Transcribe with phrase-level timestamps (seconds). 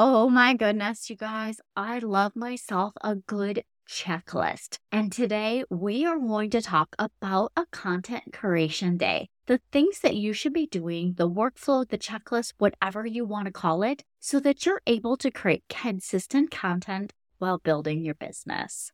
[0.00, 4.78] Oh my goodness, you guys, I love myself a good checklist.
[4.92, 9.28] And today we are going to talk about a content creation day.
[9.46, 13.50] The things that you should be doing, the workflow, the checklist, whatever you want to
[13.50, 18.92] call it, so that you're able to create consistent content while building your business.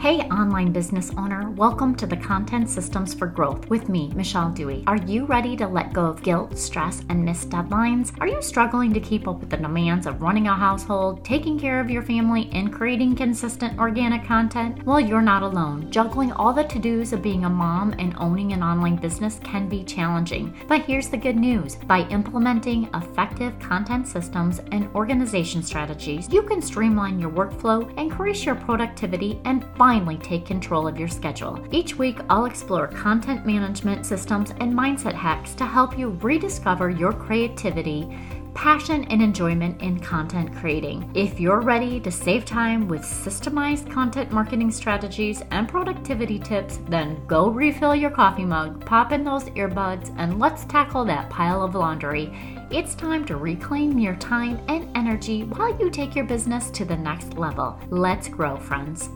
[0.00, 4.84] Hey, online business owner, welcome to the Content Systems for Growth with me, Michelle Dewey.
[4.86, 8.12] Are you ready to let go of guilt, stress, and missed deadlines?
[8.20, 11.80] Are you struggling to keep up with the demands of running a household, taking care
[11.80, 14.86] of your family, and creating consistent organic content?
[14.86, 15.90] Well, you're not alone.
[15.90, 19.68] Juggling all the to dos of being a mom and owning an online business can
[19.68, 20.54] be challenging.
[20.68, 26.62] But here's the good news by implementing effective content systems and organization strategies, you can
[26.62, 31.58] streamline your workflow, increase your productivity, and finally take control of your schedule.
[31.70, 37.14] Each week, I'll explore content management systems and mindset hacks to help you rediscover your
[37.14, 38.06] creativity
[38.52, 41.10] passion and enjoyment in content creating.
[41.14, 47.24] If you're ready to save time with systemized content marketing strategies and productivity tips, then
[47.26, 51.76] go refill your coffee mug, pop in those earbuds, and let's tackle that pile of
[51.76, 52.30] laundry.
[52.70, 56.96] It's time to reclaim your time and energy while you take your business to the
[56.96, 57.78] next level.
[57.88, 59.08] Let's grow, friends.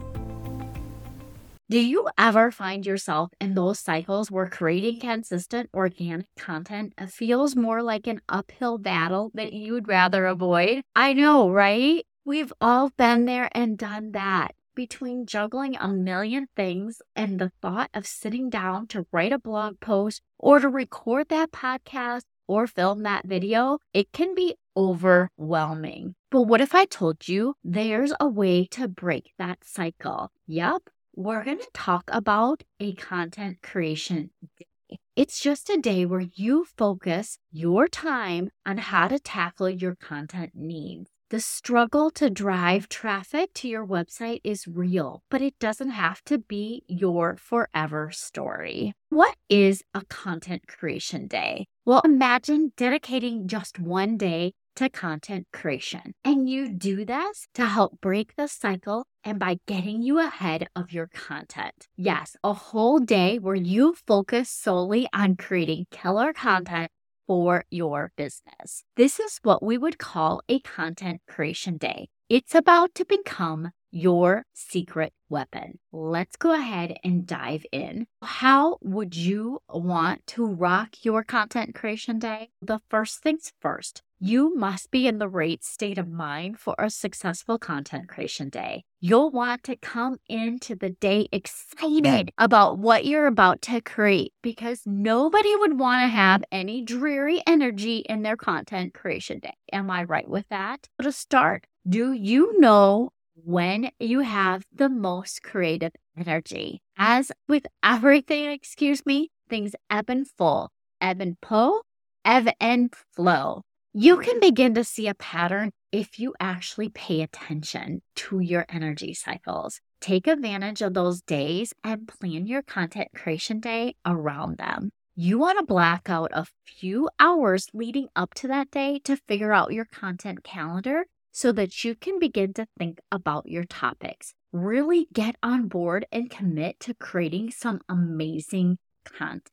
[1.73, 7.56] Do you ever find yourself in those cycles where creating consistent organic content uh, feels
[7.56, 10.83] more like an uphill battle that you'd rather avoid?
[10.95, 12.05] I know, right?
[12.27, 14.55] We've all been there and done that.
[14.75, 19.81] Between juggling a million things and the thought of sitting down to write a blog
[19.81, 26.17] post or to record that podcast or film that video, it can be overwhelming.
[26.31, 30.31] But what if I told you there's a way to break that cycle?
[30.47, 30.83] Yep,
[31.14, 34.98] we're going to talk about a content creation day.
[35.14, 40.52] It's just a day where you focus your time on how to tackle your content
[40.55, 41.10] needs.
[41.28, 46.38] The struggle to drive traffic to your website is real, but it doesn't have to
[46.38, 48.92] be your forever story.
[49.08, 51.67] What is a content creation day?
[51.84, 56.14] Well, imagine dedicating just one day to content creation.
[56.24, 60.92] And you do this to help break the cycle and by getting you ahead of
[60.92, 61.88] your content.
[61.96, 66.90] Yes, a whole day where you focus solely on creating killer content
[67.27, 68.84] for your business.
[68.96, 72.08] This is what we would call a content creation day.
[72.28, 75.78] It's about to become your secret weapon.
[75.92, 78.06] Let's go ahead and dive in.
[78.22, 82.50] How would you want to rock your content creation day?
[82.62, 86.88] The first things first, you must be in the right state of mind for a
[86.88, 88.84] successful content creation day.
[89.00, 94.83] You'll want to come into the day excited about what you're about to create because
[94.86, 99.55] nobody would want to have any dreary energy in their content creation day.
[99.72, 100.89] Am I right with that?
[101.02, 106.80] To start, do you know when you have the most creative energy?
[106.96, 110.68] As with everything, excuse me, things ebb and flow,
[111.00, 111.80] ebb and flow,
[112.24, 113.62] ebb and flow.
[113.95, 119.13] You can begin to see a pattern if you actually pay attention to your energy
[119.13, 119.83] cycles.
[120.01, 124.92] Take advantage of those days and plan your content creation day around them.
[125.14, 129.52] You want to black out a few hours leading up to that day to figure
[129.52, 134.32] out your content calendar so that you can begin to think about your topics.
[134.52, 139.50] Really get on board and commit to creating some amazing content.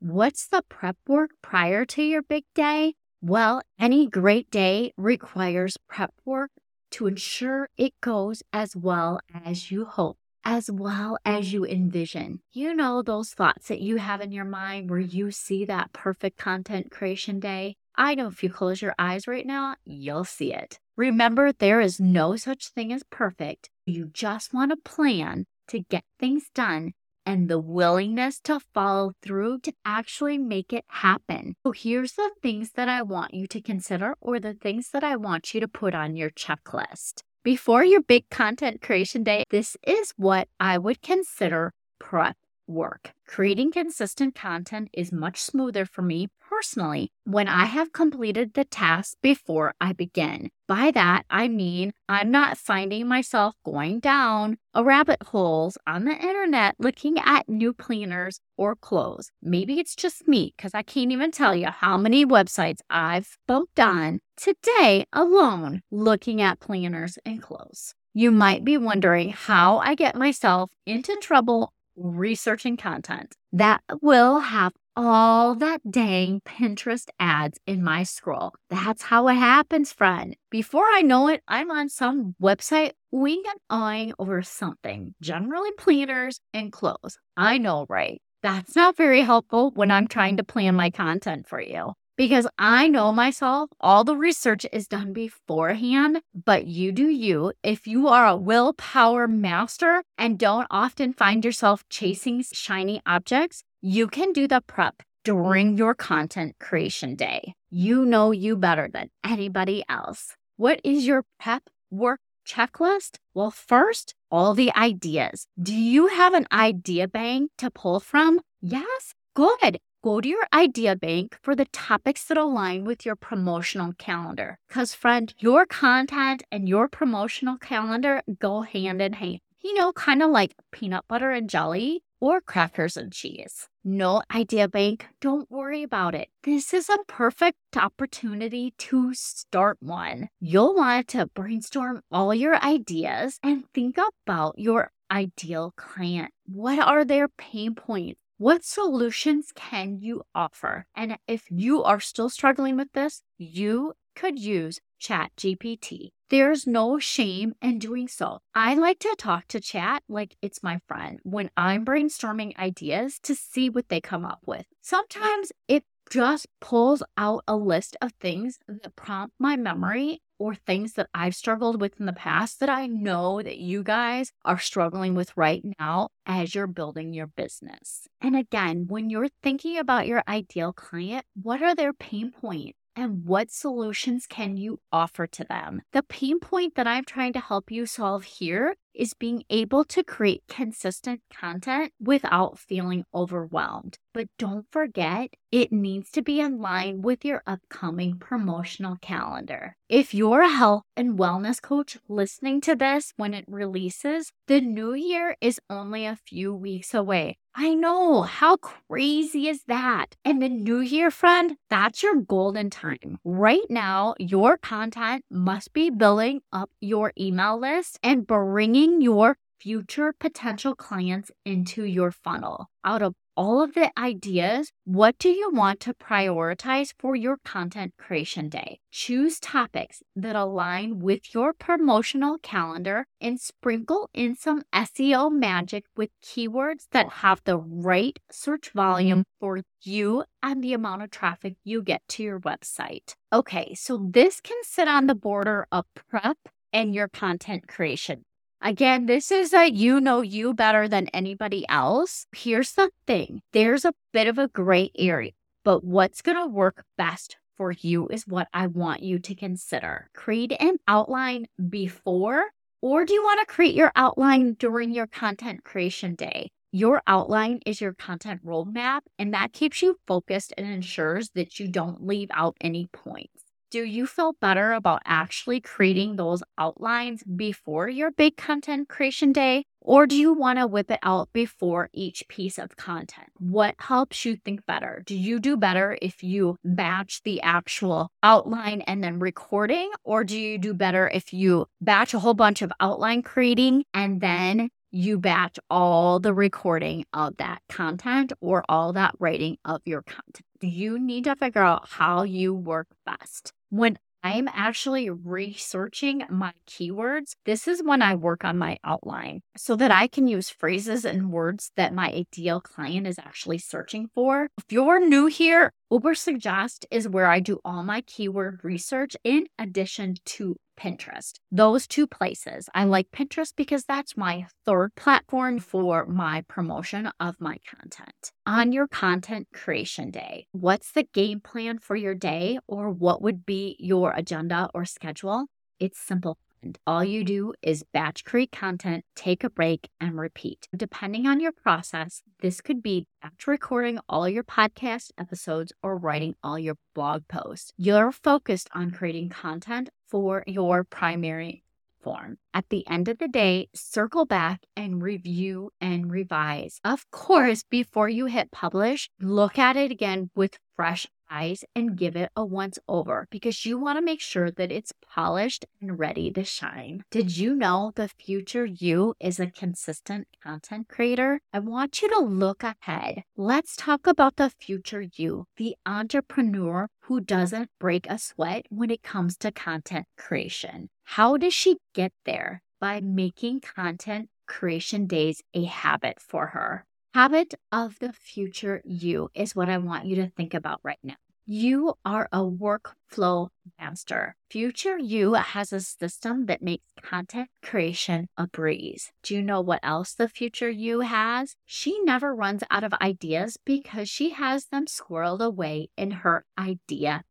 [0.00, 2.94] What's the prep work prior to your big day?
[3.20, 6.52] Well, any great day requires prep work
[6.92, 12.40] to ensure it goes as well as you hope, as well as you envision.
[12.52, 16.38] You know, those thoughts that you have in your mind where you see that perfect
[16.38, 17.74] content creation day.
[17.96, 20.78] I know if you close your eyes right now, you'll see it.
[20.96, 23.68] Remember, there is no such thing as perfect.
[23.84, 26.92] You just want a plan to get things done
[27.28, 31.54] and the willingness to follow through to actually make it happen.
[31.62, 35.14] So, here's the things that I want you to consider, or the things that I
[35.16, 37.20] want you to put on your checklist.
[37.44, 42.36] Before your big content creation day, this is what I would consider prep
[42.68, 43.12] work.
[43.26, 49.16] Creating consistent content is much smoother for me personally when I have completed the task
[49.22, 50.50] before I begin.
[50.66, 56.12] By that, I mean I'm not finding myself going down a rabbit holes on the
[56.12, 59.30] internet looking at new planners or clothes.
[59.42, 63.80] Maybe it's just me because I can't even tell you how many websites I've bumped
[63.80, 67.94] on today alone looking at planners and clothes.
[68.14, 74.72] You might be wondering how I get myself into trouble researching content that will have
[74.96, 78.52] all that dang Pinterest ads in my scroll.
[78.68, 80.34] That's how it happens, friend.
[80.50, 86.40] Before I know it, I'm on some website wing and eyeing over something, generally planners
[86.52, 87.18] and clothes.
[87.36, 88.20] I know, right?
[88.42, 92.88] That's not very helpful when I'm trying to plan my content for you because I
[92.88, 97.52] know myself, all the research is done beforehand, but you do you.
[97.62, 104.08] If you are a willpower master and don't often find yourself chasing shiny objects, you
[104.08, 107.54] can do the prep during your content creation day.
[107.70, 110.34] You know you better than anybody else.
[110.56, 113.18] What is your prep work checklist?
[113.32, 115.46] Well, first, all the ideas.
[115.62, 118.40] Do you have an idea bank to pull from?
[118.60, 119.14] Yes?
[119.34, 124.58] Good go to your idea bank for the topics that align with your promotional calendar.
[124.68, 129.40] Because, friend, your content and your promotional calendar go hand in hand.
[129.62, 133.68] You know, kind of like peanut butter and jelly or crackers and cheese.
[133.84, 136.28] No idea bank, don't worry about it.
[136.42, 140.28] This is a perfect opportunity to start one.
[140.40, 146.32] You'll want to brainstorm all your ideas and think about your ideal client.
[146.46, 148.20] What are their pain points?
[148.38, 150.86] What solutions can you offer?
[150.94, 151.58] And if mm-hmm.
[151.58, 156.10] you are still struggling with this, you could use Chat GPT.
[156.30, 158.38] There's no shame in doing so.
[158.54, 163.34] I like to talk to chat like it's my friend when I'm brainstorming ideas to
[163.34, 164.66] see what they come up with.
[164.82, 170.94] Sometimes it just pulls out a list of things that prompt my memory or things
[170.94, 175.14] that I've struggled with in the past that I know that you guys are struggling
[175.14, 178.08] with right now as you're building your business.
[178.20, 182.78] And again, when you're thinking about your ideal client, what are their pain points?
[182.98, 185.82] and what solutions can you offer to them?
[185.92, 190.02] The pain point that I'm trying to help you solve here is being able to
[190.02, 193.98] create consistent content without feeling overwhelmed.
[194.14, 199.76] But don't forget, it needs to be in line with your upcoming promotional calendar.
[199.88, 204.94] If you're a health and wellness coach listening to this when it releases, the new
[204.94, 207.38] year is only a few weeks away.
[207.54, 208.22] I know.
[208.22, 210.16] How crazy is that?
[210.24, 213.18] And the new year, friend, that's your golden time.
[213.24, 220.14] Right now, your content must be building up your email list and bringing your future
[220.18, 222.68] potential clients into your funnel.
[222.84, 227.94] Out of all of the ideas, what do you want to prioritize for your content
[227.96, 228.80] creation day?
[228.90, 236.10] Choose topics that align with your promotional calendar and sprinkle in some SEO magic with
[236.20, 239.38] keywords that have the right search volume mm-hmm.
[239.38, 243.14] for you and the amount of traffic you get to your website.
[243.32, 246.38] Okay, so this can sit on the border of prep
[246.72, 248.24] and your content creation.
[248.60, 252.26] Again, this is that you know you better than anybody else.
[252.34, 255.30] Here's the thing there's a bit of a gray area,
[255.64, 260.10] but what's going to work best for you is what I want you to consider.
[260.12, 262.46] Create an outline before,
[262.82, 266.50] or do you want to create your outline during your content creation day?
[266.72, 271.68] Your outline is your content roadmap, and that keeps you focused and ensures that you
[271.68, 277.88] don't leave out any points do you feel better about actually creating those outlines before
[277.88, 279.64] your big content creation day?
[279.80, 283.28] Or do you want to whip it out before each piece of content?
[283.38, 285.02] What helps you think better?
[285.06, 289.90] Do you do better if you batch the actual outline and then recording?
[290.04, 294.20] Or do you do better if you batch a whole bunch of outline creating and
[294.20, 300.02] then you batch all the recording of that content or all that writing of your
[300.02, 300.44] content?
[300.60, 303.52] Do you need to figure out how you work best.
[303.70, 309.76] When I'm actually researching my keywords, this is when I work on my outline so
[309.76, 314.48] that I can use phrases and words that my ideal client is actually searching for.
[314.58, 320.16] If you're new here, Ubersuggest is where I do all my keyword research in addition
[320.24, 321.34] to Pinterest.
[321.50, 322.68] Those two places.
[322.74, 328.32] I like Pinterest because that's my third platform for my promotion of my content.
[328.46, 333.44] On your content creation day, what's the game plan for your day or what would
[333.44, 335.46] be your agenda or schedule?
[335.80, 336.38] It's simple.
[336.62, 340.66] And all you do is batch create content, take a break, and repeat.
[340.76, 346.34] Depending on your process, this could be batch recording all your podcast episodes or writing
[346.42, 347.72] all your blog posts.
[347.76, 351.62] You're focused on creating content for your primary
[352.00, 352.38] form.
[352.54, 356.80] At the end of the day, circle back and review and revise.
[356.84, 362.16] Of course, before you hit publish, look at it again with fresh eyes and give
[362.16, 366.30] it a once over because you want to make sure that it's polished and ready
[366.30, 367.02] to shine.
[367.10, 371.40] Did you know the future you is a consistent content creator?
[371.52, 373.24] I want you to look ahead.
[373.36, 379.02] Let's talk about the future you, the entrepreneur who doesn't break a sweat when it
[379.02, 380.90] comes to content creation.
[381.04, 382.62] How does she get there?
[382.80, 386.84] By making content creation days a habit for her.
[387.14, 391.16] Habit of the future you is what I want you to think about right now.
[391.50, 393.48] You are a workflow
[393.80, 394.36] master.
[394.50, 399.12] Future you has a system that makes content creation a breeze.
[399.22, 401.56] Do you know what else the future you has?
[401.64, 407.24] She never runs out of ideas because she has them squirreled away in her idea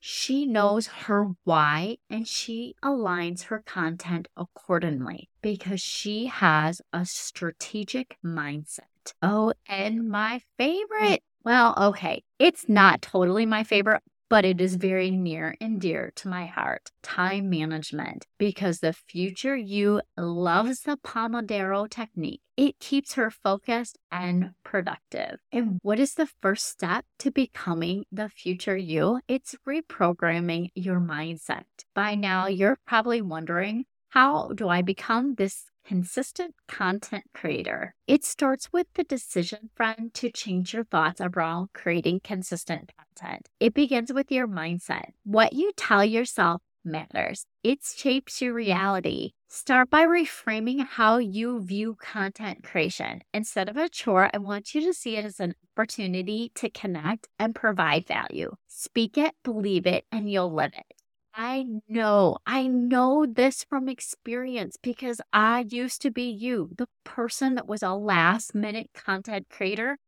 [0.00, 8.16] she knows her why and she aligns her content accordingly because she has a strategic
[8.24, 8.80] mindset.
[9.22, 11.22] Oh, and my favorite.
[11.48, 16.28] Well, okay, it's not totally my favorite, but it is very near and dear to
[16.28, 22.42] my heart time management because the future you loves the Pomodoro technique.
[22.58, 25.38] It keeps her focused and productive.
[25.50, 29.22] And what is the first step to becoming the future you?
[29.26, 31.64] It's reprogramming your mindset.
[31.94, 37.94] By now, you're probably wondering how do I become this consistent content creator.
[38.06, 43.48] It starts with the decision, friend, to change your thoughts around creating consistent content.
[43.58, 45.12] It begins with your mindset.
[45.24, 47.46] What you tell yourself matters.
[47.64, 49.30] It shapes your reality.
[49.48, 53.22] Start by reframing how you view content creation.
[53.32, 57.28] Instead of a chore, I want you to see it as an opportunity to connect
[57.38, 58.50] and provide value.
[58.66, 60.97] Speak it, believe it, and you'll live it.
[61.40, 67.54] I know, I know this from experience because I used to be you, the person
[67.54, 69.98] that was a last minute content creator.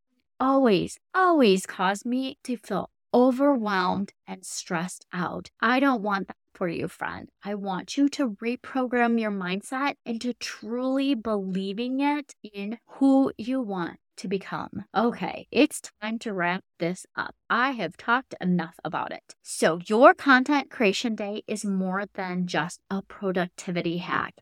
[0.41, 5.49] Always, always caused me to feel overwhelmed and stressed out.
[5.61, 7.29] I don't want that for you, friend.
[7.45, 13.99] I want you to reprogram your mindset into truly believing it in who you want
[14.21, 14.85] to become.
[14.95, 17.35] Okay, it's time to wrap this up.
[17.49, 19.35] I have talked enough about it.
[19.41, 24.35] So, your content creation day is more than just a productivity hack,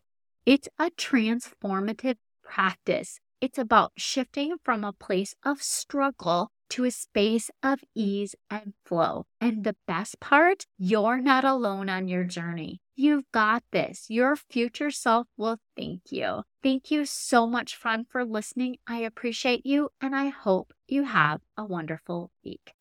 [0.44, 3.20] it's a transformative practice.
[3.40, 9.26] It's about shifting from a place of struggle to a space of ease and flow.
[9.40, 12.80] And the best part, you're not alone on your journey.
[12.94, 14.06] You've got this.
[14.08, 16.42] Your future self will thank you.
[16.62, 18.76] Thank you so much, friend, for listening.
[18.86, 22.74] I appreciate you, and I hope you have a wonderful week.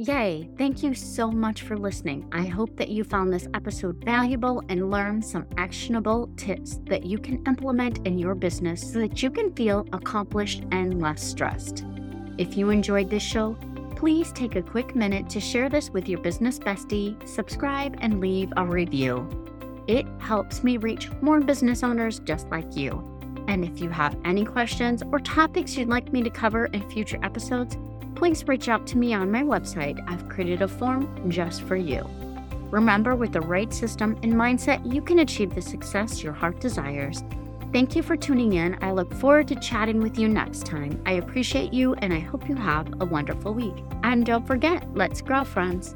[0.00, 0.48] Yay!
[0.56, 2.24] Thank you so much for listening.
[2.30, 7.18] I hope that you found this episode valuable and learned some actionable tips that you
[7.18, 11.84] can implement in your business so that you can feel accomplished and less stressed.
[12.38, 13.58] If you enjoyed this show,
[13.96, 18.52] please take a quick minute to share this with your business bestie, subscribe, and leave
[18.56, 19.28] a review.
[19.88, 23.02] It helps me reach more business owners just like you.
[23.48, 27.18] And if you have any questions or topics you'd like me to cover in future
[27.24, 27.76] episodes,
[28.18, 29.98] please reach out to me on my website.
[30.08, 32.06] I've created a form just for you.
[32.70, 37.22] Remember, with the right system and mindset, you can achieve the success your heart desires
[37.72, 38.78] Thank you for tuning in.
[38.80, 41.00] I look forward to chatting with you next time.
[41.04, 43.84] I appreciate you and I hope you have a wonderful week.
[44.02, 45.94] And don't forget, let's grow, friends.